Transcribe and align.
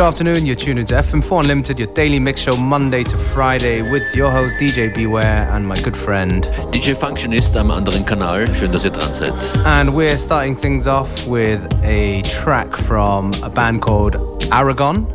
Good 0.00 0.06
afternoon, 0.06 0.46
you're 0.46 0.56
tuned 0.56 0.78
into 0.78 0.94
FM4 0.94 1.40
Unlimited, 1.42 1.78
your 1.78 1.92
daily 1.92 2.18
mix 2.18 2.40
show 2.40 2.56
Monday 2.56 3.04
to 3.04 3.18
Friday 3.18 3.82
with 3.82 4.02
your 4.14 4.30
host 4.30 4.56
DJ 4.56 4.94
Beware 4.94 5.46
and 5.52 5.68
my 5.68 5.78
good 5.82 5.94
friend 5.94 6.44
DJ 6.72 6.94
Functionist 6.96 7.54
am 7.54 7.70
anderen 7.70 8.06
Kanal. 8.06 8.46
Schön, 8.54 8.72
dass 8.72 8.86
ihr 8.86 8.92
dran 8.92 9.12
seid. 9.12 9.34
And 9.66 9.94
we're 9.94 10.16
starting 10.16 10.56
things 10.56 10.86
off 10.86 11.26
with 11.26 11.60
a 11.82 12.22
track 12.22 12.74
from 12.78 13.34
a 13.42 13.50
band 13.50 13.82
called 13.82 14.16
Aragon 14.50 15.06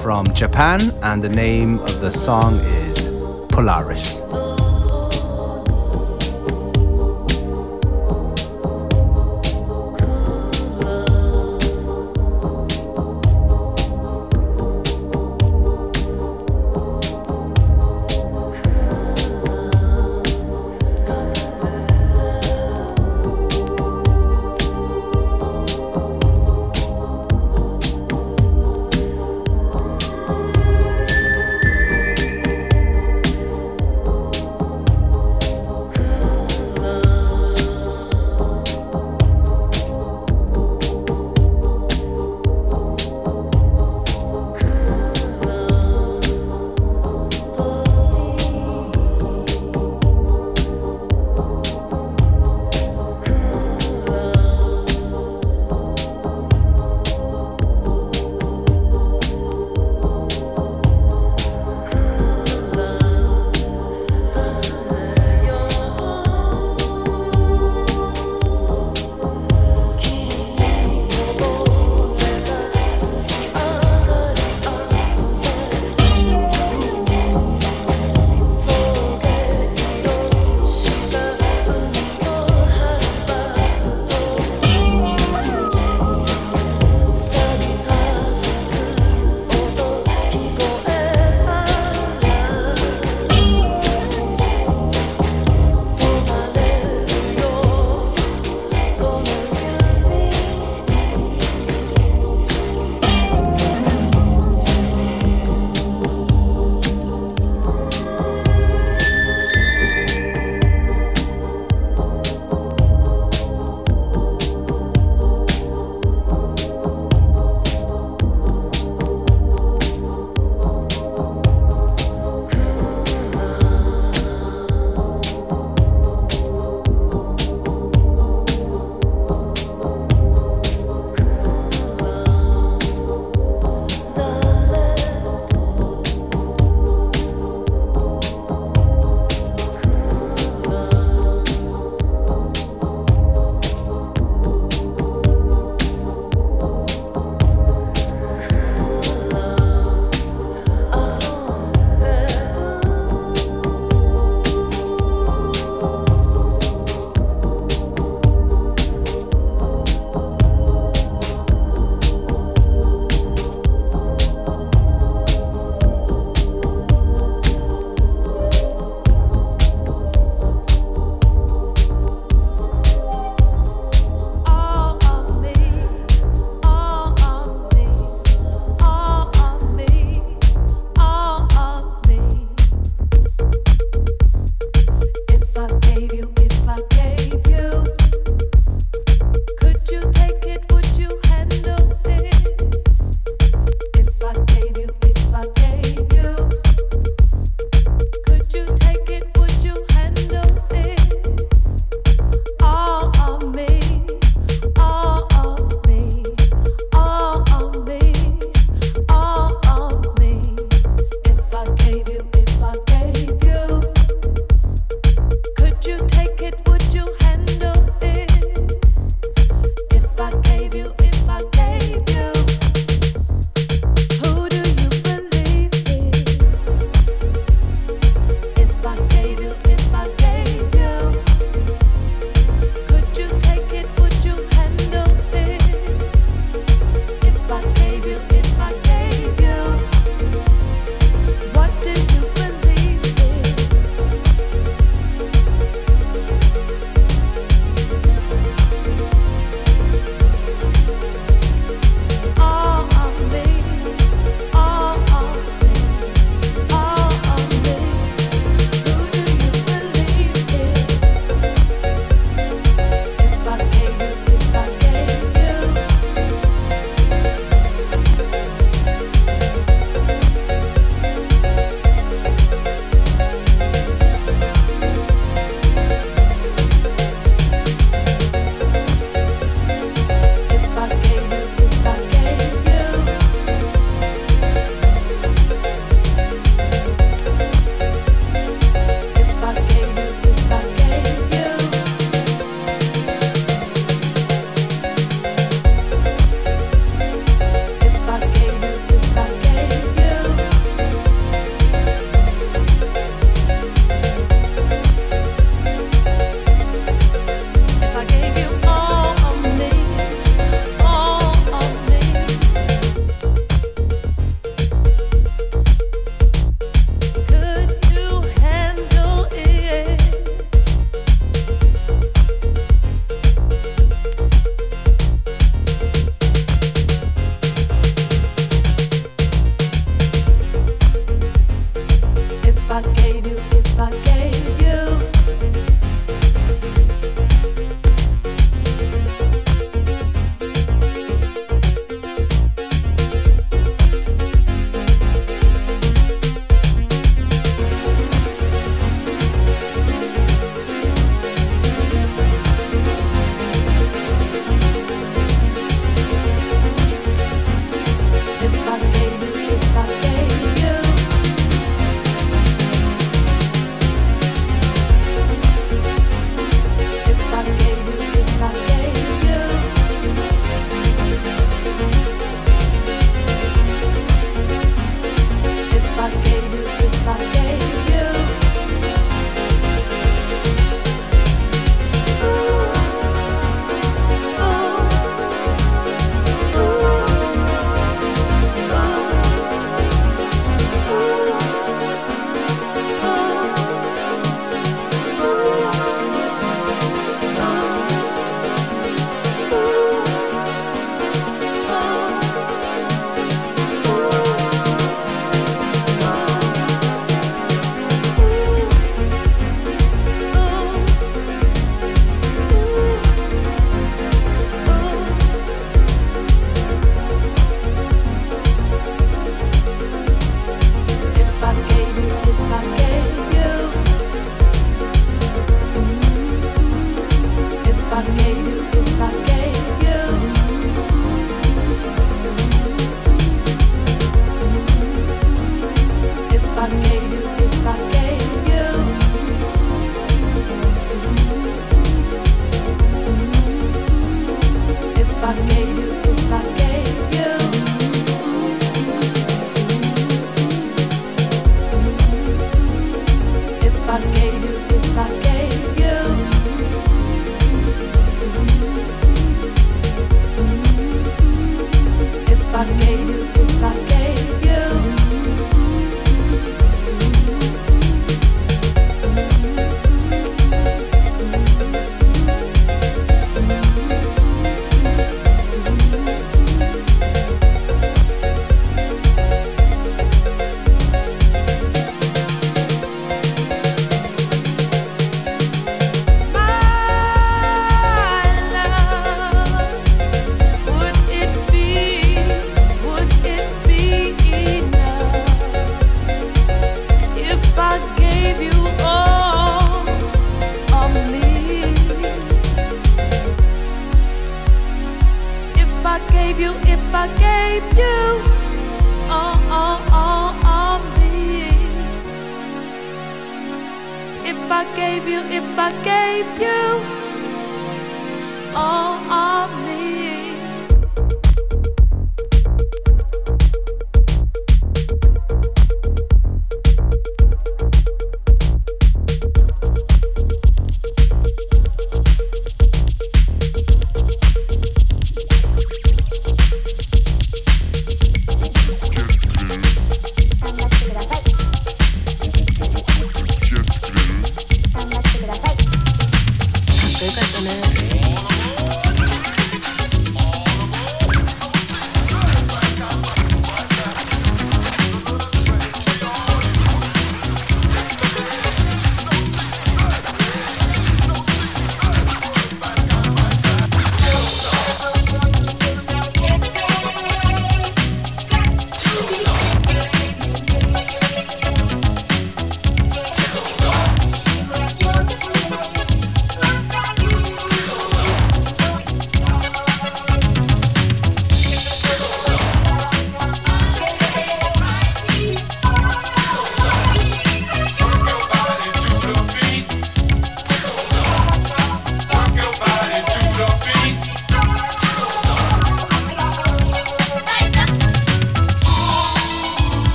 from 0.00 0.32
Japan, 0.34 0.94
and 1.02 1.20
the 1.20 1.28
name 1.28 1.80
of 1.80 2.00
the 2.00 2.12
song 2.12 2.60
is 2.60 3.08
Polaris. 3.48 4.22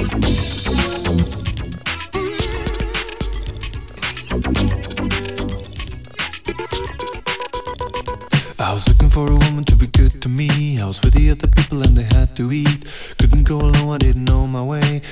I 0.00 0.02
was 8.72 8.88
looking 8.88 9.10
for 9.10 9.26
a 9.28 9.36
woman 9.36 9.64
to 9.64 9.76
be 9.76 9.88
good 9.88 10.22
to 10.22 10.30
me. 10.30 10.80
I 10.80 10.86
was 10.86 11.02
with 11.02 11.12
the 11.12 11.30
other 11.30 11.48
people 11.48 11.82
and 11.82 11.94
they 11.98 12.04
had 12.16 12.34
to 12.36 12.50
eat. 12.50 13.14
Couldn't 13.18 13.44
go 13.44 13.60
alone, 13.60 13.90
I 13.90 13.98
didn't 13.98 14.24
know 14.24 14.46
my 14.46 14.64
way. 14.64 15.02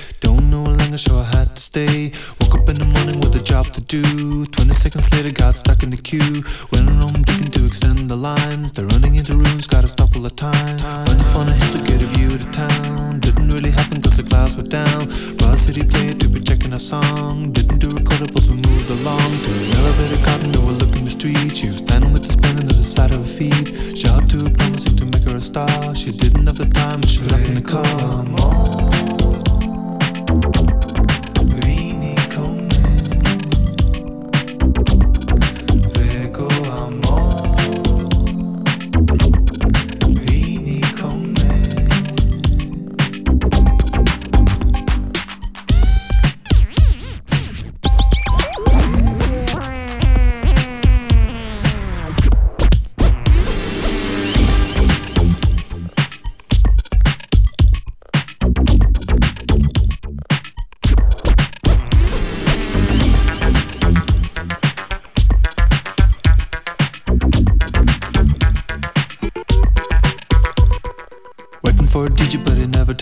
A 0.89 1.13
I 1.13 1.23
had 1.37 1.55
to 1.55 1.61
stay. 1.61 2.11
Woke 2.41 2.55
up 2.55 2.67
in 2.67 2.79
the 2.79 2.85
morning 2.85 3.19
with 3.19 3.35
a 3.35 3.43
job 3.43 3.67
to 3.73 3.81
do. 3.81 4.01
20 4.47 4.73
seconds 4.73 5.13
later, 5.13 5.29
got 5.29 5.53
stuck 5.53 5.83
in 5.83 5.91
the 5.91 5.97
queue. 5.97 6.41
Went 6.71 6.89
home 6.89 7.13
looking 7.13 7.51
to 7.51 7.65
extend 7.65 8.09
the 8.09 8.15
lines. 8.15 8.71
They're 8.71 8.87
running 8.87 9.15
into 9.15 9.37
rooms, 9.37 9.67
gotta 9.67 9.87
stop 9.87 10.15
all 10.15 10.23
the 10.23 10.31
time. 10.31 10.77
Went 11.05 11.21
up 11.21 11.35
on 11.35 11.47
a 11.47 11.53
hill 11.53 11.73
to 11.73 11.81
get 11.83 12.01
a 12.01 12.07
view 12.17 12.33
of 12.33 12.43
the 12.43 12.51
town. 12.51 13.19
Didn't 13.19 13.49
really 13.49 13.69
happen 13.69 14.01
cause 14.01 14.17
the 14.17 14.23
clouds 14.23 14.55
were 14.55 14.63
down. 14.63 15.09
Raw 15.37 15.53
City 15.53 15.83
played 15.85 16.19
to 16.21 16.27
be 16.27 16.39
checking 16.39 16.73
our 16.73 16.79
song. 16.79 17.51
Didn't 17.51 17.77
do 17.77 17.89
recordables, 17.89 18.49
we 18.49 18.57
moved 18.57 18.89
along. 18.89 19.29
To 19.45 19.49
an 19.61 19.69
elevator 19.77 20.25
garden, 20.25 20.55
overlooking 20.57 21.05
the 21.05 21.11
street. 21.11 21.55
She 21.55 21.67
was 21.67 21.77
standing 21.77 22.13
with 22.13 22.25
the 22.25 22.35
pen 22.41 22.55
to 22.67 22.75
the 22.75 22.83
side 22.83 23.11
of 23.11 23.19
her 23.19 23.31
feet. 23.37 23.95
Shout 23.95 24.27
to 24.31 24.37
her, 24.41 24.49
promising 24.49 24.95
to 24.97 25.05
make 25.05 25.29
her 25.29 25.37
a 25.37 25.41
star. 25.41 25.93
She 25.93 26.11
didn't 26.11 26.47
have 26.47 26.57
the 26.57 26.65
time, 26.65 27.01
but 27.01 27.09
she 27.11 27.21
left 27.29 27.45
in 27.45 27.55
the 27.55 27.61
car. 27.61 27.89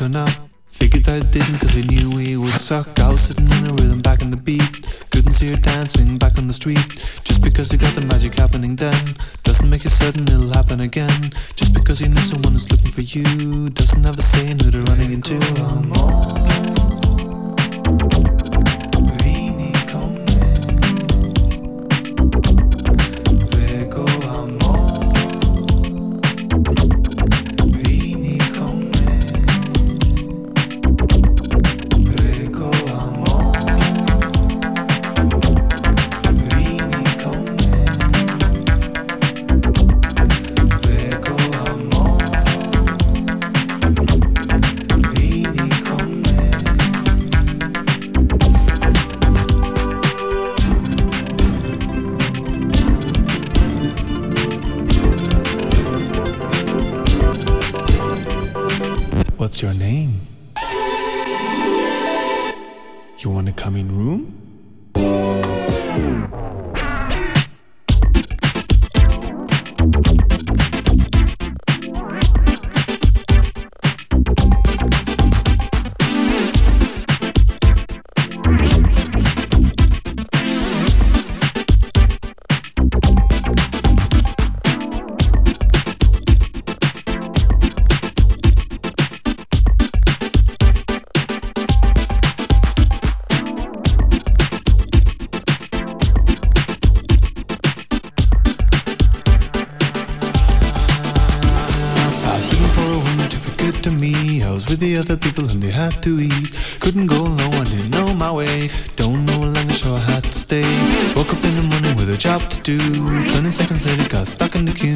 Turn 0.08 0.16
up. 0.16 0.30
Figured 0.68 1.06
that 1.06 1.22
it 1.22 1.32
didn't 1.32 1.60
cause 1.60 1.74
he 1.74 1.82
knew 1.82 2.10
we 2.16 2.38
would 2.38 2.54
suck. 2.54 3.00
I 3.00 3.10
was 3.10 3.22
sitting 3.22 3.48
in 3.48 3.68
a 3.68 3.74
rhythm 3.74 4.02
back 4.02 4.22
in 4.22 4.30
the 4.30 4.38
beat. 4.38 4.62
Couldn't 5.12 5.34
see 5.34 5.50
her 5.50 5.56
dancing 5.56 6.18
back 6.18 6.38
on 6.38 6.48
the 6.48 6.54
street. 6.54 6.86
Just 7.24 7.42
because 7.42 7.72
you 7.72 7.78
got 7.78 7.96
the 7.96 8.02
magic 8.02 8.36
happening 8.36 8.76
then 8.76 9.16
doesn't 9.44 9.70
make 9.70 9.86
it 9.86 9.90
certain 9.90 10.24
it'll 10.24 10.54
happen 10.54 10.82
again. 10.82 11.32
Just 11.56 11.74
because 11.74 12.00
you 12.02 12.10
know 12.10 12.22
someone 12.22 12.56
is 12.56 12.70
looking 12.72 12.92
for 12.92 13.02
you 13.02 13.70
doesn't 13.70 14.04
have 14.04 14.20
a 14.20 14.22
saying 14.22 14.60
who 14.60 14.70
they're 14.70 14.84
running 14.84 15.12
into. 15.12 16.67
Got 114.18 114.28
stuck 114.28 114.56
in 114.56 114.66
the 114.66 114.74
queue. 114.74 114.96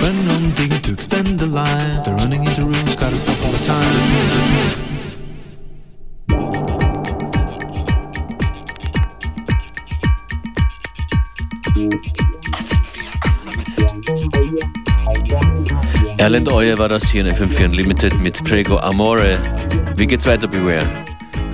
Running 0.00 0.28
on 0.30 0.54
digging 0.54 0.80
to 0.82 0.92
extend 0.92 1.40
the 1.40 1.46
lines. 1.46 2.02
They're 2.04 2.14
running 2.14 2.44
into 2.44 2.62
rooms, 2.62 2.94
gotta 2.94 3.16
stop 3.16 3.36
all 3.44 3.50
the 3.50 3.64
time. 3.66 3.96
Erlend 16.18 16.48
Øye 16.48 16.78
war 16.78 16.88
das 16.88 17.10
hier 17.10 17.26
in 17.26 17.34
FM4 17.34 17.64
Unlimited 17.64 18.20
mit 18.20 18.36
Trego 18.46 18.78
Amore. 18.78 19.38
Wie 19.96 20.06
geht's 20.06 20.26
weiter, 20.26 20.46
Beware? 20.46 20.86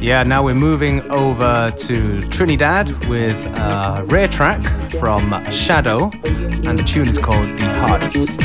Yeah, 0.03 0.23
now 0.23 0.43
we're 0.43 0.55
moving 0.55 1.01
over 1.11 1.71
to 1.71 2.21
Trinidad 2.29 2.91
with 3.09 3.37
a 3.57 4.05
rare 4.07 4.29
track 4.29 4.61
from 5.01 5.35
Shadow, 5.51 6.11
and 6.69 6.79
the 6.79 6.83
tune 6.83 7.09
is 7.09 7.19
called 7.19 7.47
The 7.59 7.65
Hardest. 7.65 8.41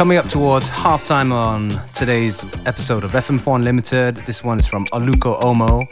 Coming 0.00 0.16
up 0.16 0.30
towards 0.30 0.70
halftime 0.70 1.30
on 1.30 1.78
today's 1.92 2.46
episode 2.64 3.04
of 3.04 3.12
FM4 3.12 3.56
Unlimited. 3.56 4.16
This 4.24 4.42
one 4.42 4.58
is 4.58 4.66
from 4.66 4.86
Aluko 4.86 5.38
Omo, 5.42 5.86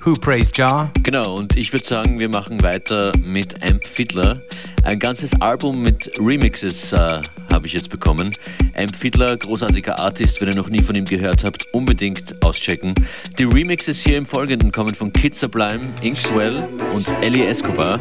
Who 0.00 0.12
Praised 0.20 0.54
Jar. 0.54 0.90
Genau, 1.02 1.38
und 1.38 1.56
ich 1.56 1.72
würde 1.72 1.86
sagen, 1.86 2.18
wir 2.18 2.28
machen 2.28 2.62
weiter 2.62 3.12
mit 3.24 3.62
Amp 3.62 3.86
Fiddler. 3.86 4.42
Ein 4.82 4.98
ganzes 4.98 5.40
Album 5.40 5.80
mit 5.80 6.12
Remixes 6.20 6.92
äh, 6.92 7.22
habe 7.50 7.66
ich 7.66 7.72
jetzt 7.72 7.88
bekommen. 7.88 8.32
Amp 8.76 8.94
Fiddler, 8.94 9.34
großartiger 9.38 9.98
Artist, 9.98 10.42
wenn 10.42 10.48
ihr 10.48 10.56
noch 10.56 10.68
nie 10.68 10.82
von 10.82 10.94
ihm 10.94 11.06
gehört 11.06 11.42
habt, 11.42 11.72
unbedingt 11.72 12.44
auschecken. 12.44 12.94
Die 13.38 13.44
Remixes 13.44 13.98
hier 13.98 14.18
im 14.18 14.26
Folgenden 14.26 14.72
kommen 14.72 14.94
von 14.94 15.10
Kid 15.10 15.34
Sublime, 15.34 15.80
Inkswell 16.02 16.68
und 16.92 17.08
Ellie 17.22 17.46
Escobar. 17.46 17.98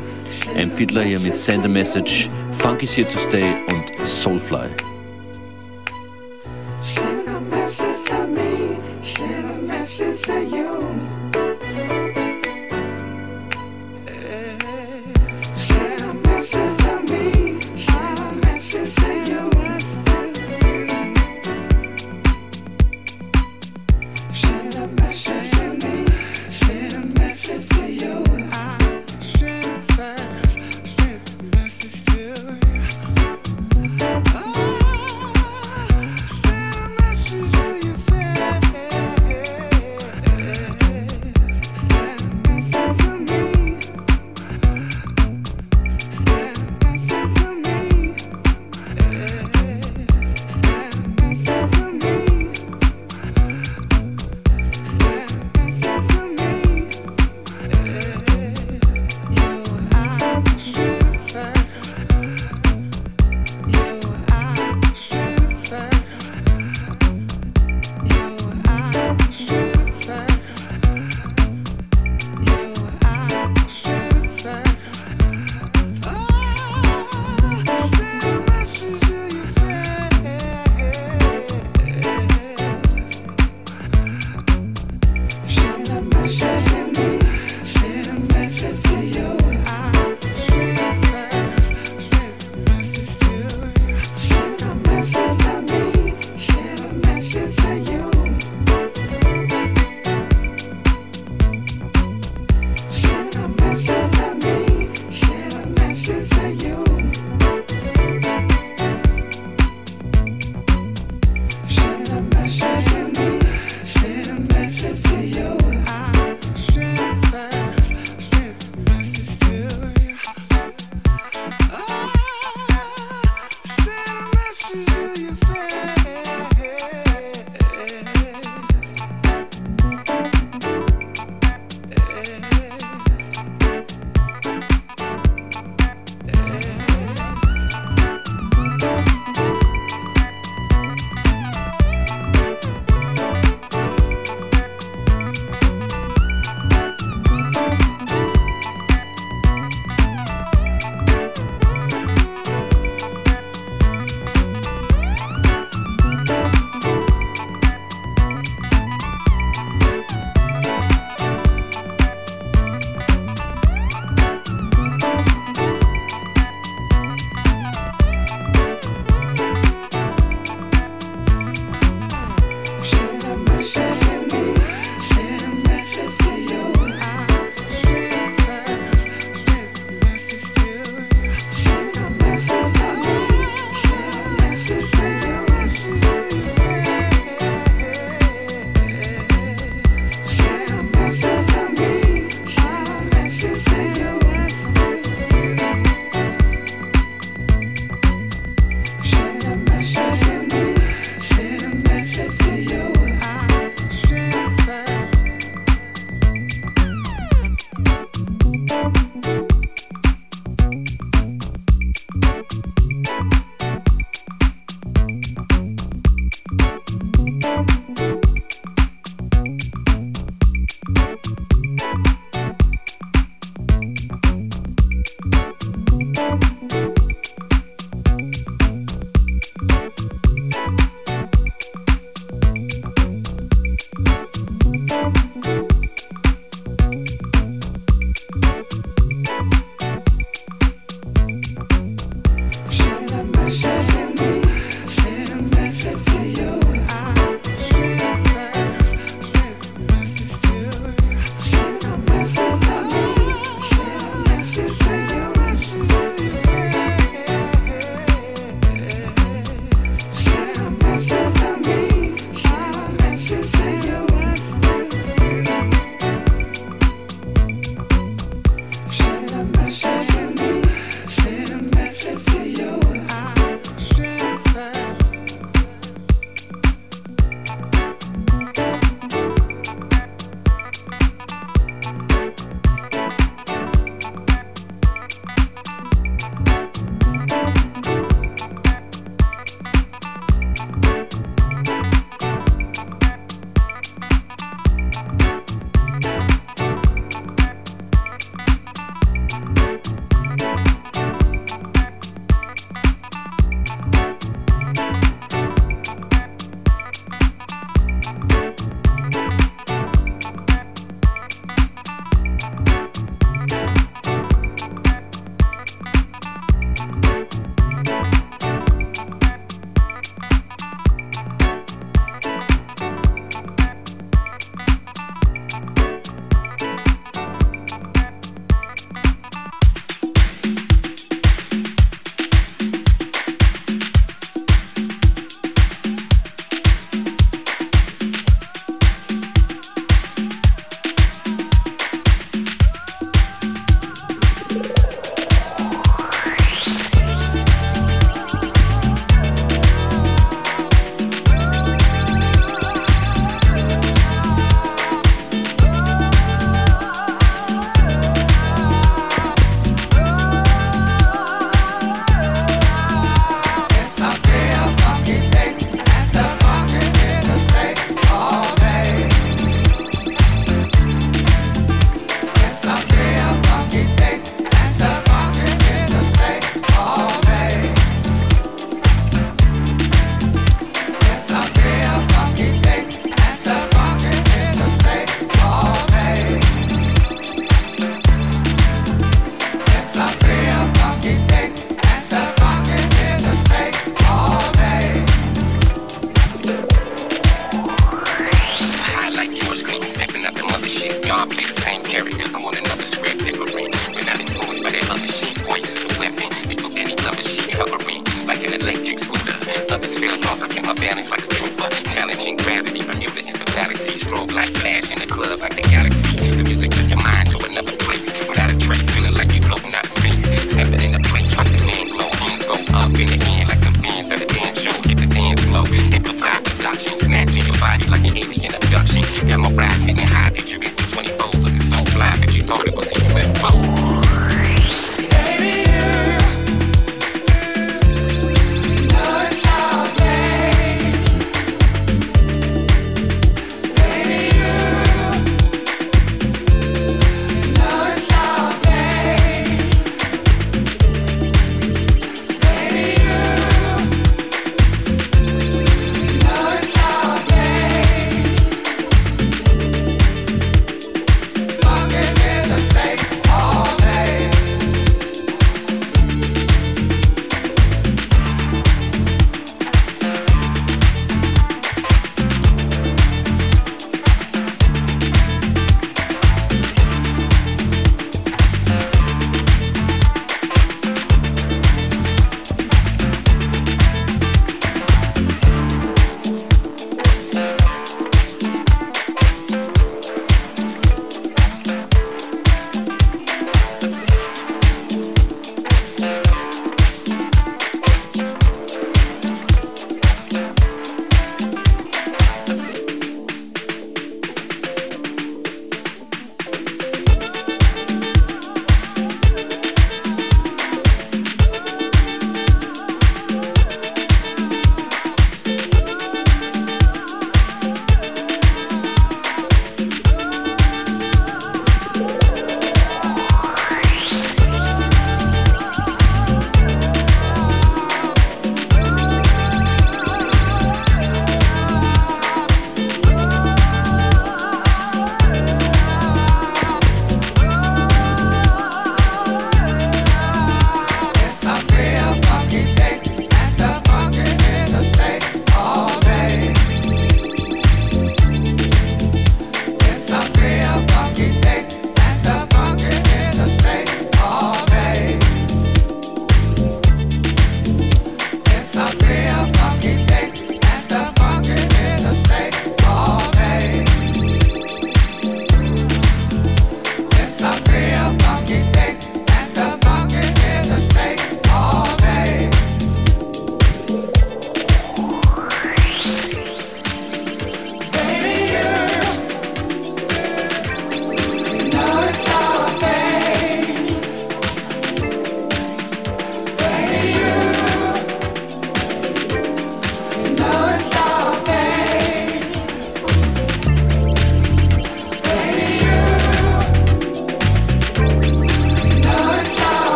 Amp 0.58 0.74
Fiddler 0.74 1.04
hier 1.04 1.22
mit 1.22 1.38
Send 1.38 1.64
a 1.64 1.70
Message, 1.70 2.30
Funk 2.58 2.84
is 2.84 2.98
Here 2.98 3.08
to 3.10 3.18
Stay 3.18 3.46
und 3.70 4.10
Soulfly. 4.10 4.93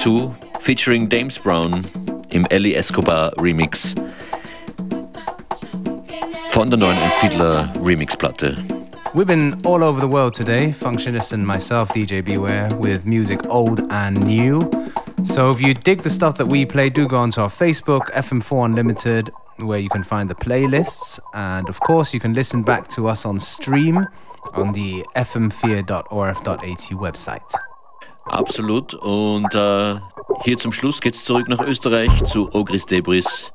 2 0.00 0.34
featuring 0.60 1.10
James 1.10 1.38
Brown 1.38 1.84
im 2.30 2.46
Ellie 2.46 2.74
Escobar 2.74 3.32
Remix 3.36 3.94
von 6.50 6.70
der 6.70 6.78
neuen 6.78 6.96
Remix-Platte. 7.84 8.56
We've 9.12 9.26
been 9.26 9.60
all 9.66 9.84
over 9.84 10.00
the 10.00 10.08
world 10.08 10.32
today, 10.32 10.72
Functionist 10.72 11.34
and 11.34 11.46
myself, 11.46 11.90
DJ 11.90 12.24
Beware, 12.24 12.74
with 12.76 13.04
music 13.04 13.40
old 13.50 13.82
and 13.90 14.24
new. 14.24 14.70
So 15.22 15.50
if 15.50 15.60
you 15.60 15.74
dig 15.74 16.02
the 16.02 16.10
stuff 16.10 16.38
that 16.38 16.46
we 16.46 16.64
play, 16.64 16.88
do 16.88 17.06
go 17.06 17.18
onto 17.18 17.42
our 17.42 17.50
Facebook, 17.50 18.10
FM4 18.12 18.64
Unlimited, 18.64 19.30
where 19.58 19.80
you 19.80 19.90
can 19.90 20.02
find 20.02 20.30
the 20.30 20.34
playlists. 20.34 21.20
And 21.34 21.68
of 21.68 21.78
course, 21.80 22.14
you 22.14 22.20
can 22.20 22.32
listen 22.32 22.62
back 22.62 22.88
to 22.88 23.06
us 23.06 23.26
on 23.26 23.38
stream 23.38 24.06
on 24.54 24.72
the 24.72 25.04
fm4.orf.at 25.14 26.90
website. 26.96 27.69
Absolut. 28.30 28.94
Und 28.94 29.54
äh, 29.54 29.96
hier 30.44 30.56
zum 30.56 30.72
Schluss 30.72 31.00
geht's 31.00 31.24
zurück 31.24 31.48
nach 31.48 31.60
Österreich 31.60 32.24
zu 32.24 32.48
Ogris 32.54 32.86
Debris, 32.86 33.52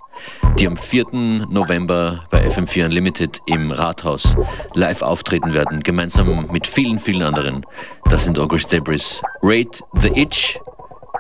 die 0.60 0.68
am 0.68 0.76
4. 0.76 1.06
November 1.50 2.26
bei 2.30 2.46
FM4 2.46 2.86
Unlimited 2.86 3.42
im 3.46 3.72
Rathaus 3.72 4.36
live 4.74 5.02
auftreten 5.02 5.54
werden, 5.54 5.80
gemeinsam 5.80 6.48
mit 6.52 6.68
vielen, 6.68 7.00
vielen 7.00 7.22
anderen. 7.22 7.66
Das 8.10 8.26
sind 8.26 8.38
Ogris 8.38 8.68
Debris. 8.68 9.22
Rate 9.42 9.80
the 9.94 10.10
Itch. 10.10 10.60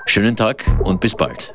Schönen 0.05 0.35
Tag 0.35 0.65
und 0.83 0.99
bis 0.99 1.15
bald. 1.15 1.53